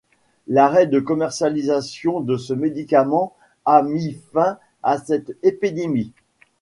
L'arrêt 0.47 0.87
de 0.87 0.99
commercialisation 0.99 2.21
de 2.21 2.35
ce 2.35 2.53
médicament 2.55 3.35
a 3.65 3.83
mis 3.83 4.13
fin 4.33 4.57
à 4.81 4.97
cette 4.97 5.37
épidémie. 5.43 6.11